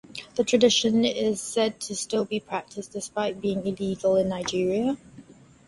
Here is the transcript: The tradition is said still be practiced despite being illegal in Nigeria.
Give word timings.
The 0.33 0.43
tradition 0.43 1.05
is 1.05 1.39
said 1.39 1.83
still 1.83 2.25
be 2.25 2.39
practiced 2.39 2.91
despite 2.93 3.39
being 3.39 3.63
illegal 3.67 4.15
in 4.15 4.29
Nigeria. 4.29 4.97